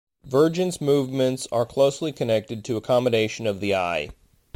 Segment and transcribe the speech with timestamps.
[0.25, 4.09] Vergence movements are closely connected to accommodation of the eye.